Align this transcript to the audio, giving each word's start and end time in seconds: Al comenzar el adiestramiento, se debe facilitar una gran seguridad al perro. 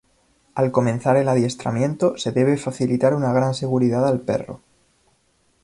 Al 0.55 0.71
comenzar 0.71 1.15
el 1.17 1.29
adiestramiento, 1.29 2.17
se 2.17 2.31
debe 2.31 2.57
facilitar 2.57 3.13
una 3.13 3.31
gran 3.33 3.53
seguridad 3.53 4.07
al 4.07 4.19
perro. 4.21 4.59